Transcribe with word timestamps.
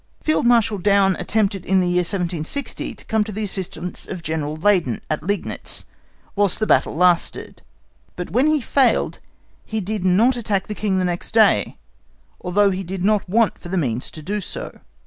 Field 0.23 0.47
Marshal 0.47 0.79
Daun 0.79 1.15
attempted 1.17 1.63
in 1.63 1.79
the 1.79 1.87
year 1.87 1.97
1760 1.99 2.95
to 2.95 3.05
come 3.05 3.23
to 3.23 3.31
the 3.31 3.43
assistance 3.43 4.07
of 4.07 4.23
General 4.23 4.55
Laudon 4.57 4.99
at 5.11 5.21
Leignitz, 5.21 5.85
whilst 6.35 6.57
the 6.57 6.65
battle 6.65 6.95
lasted; 6.95 7.61
but 8.15 8.31
when 8.31 8.47
he 8.47 8.61
failed, 8.61 9.19
he 9.63 9.79
did 9.79 10.03
not 10.03 10.35
attack 10.35 10.65
the 10.65 10.73
King 10.73 10.97
next 11.05 11.35
day, 11.35 11.77
although 12.41 12.71
he 12.71 12.83
did 12.83 13.03
not 13.03 13.29
want 13.29 13.59
for 13.59 13.69
means 13.77 14.09
to 14.09 14.23
do 14.23 14.41
so. 14.41 14.79